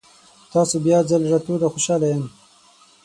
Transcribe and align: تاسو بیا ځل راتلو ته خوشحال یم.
تاسو 0.53 0.75
بیا 0.85 0.99
ځل 1.09 1.21
راتلو 1.31 1.55
ته 1.61 1.67
خوشحال 1.73 2.01
یم. 2.09 2.23